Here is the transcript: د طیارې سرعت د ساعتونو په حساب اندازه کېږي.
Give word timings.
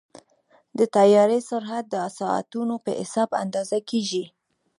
د 0.77 0.79
طیارې 0.95 1.39
سرعت 1.49 1.85
د 1.93 1.95
ساعتونو 2.19 2.75
په 2.83 2.91
حساب 2.99 3.29
اندازه 3.43 3.77
کېږي. 3.89 4.23